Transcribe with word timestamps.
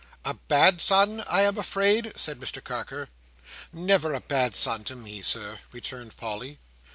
"A 0.25 0.33
bad 0.33 0.81
son, 0.81 1.23
I 1.29 1.41
am 1.43 1.59
afraid?" 1.59 2.13
said 2.17 2.39
Mr 2.39 2.59
Carker. 2.63 3.09
"Never 3.71 4.15
a 4.15 4.19
bad 4.19 4.55
son 4.55 4.83
to 4.85 4.95
me, 4.95 5.21
Sir," 5.21 5.59
returned 5.71 6.17
Polly. 6.17 6.57